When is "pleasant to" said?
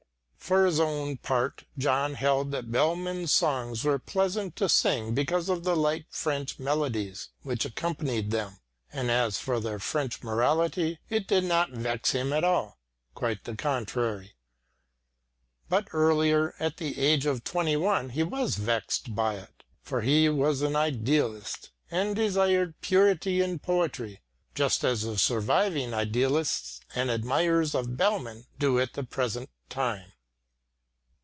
3.99-4.67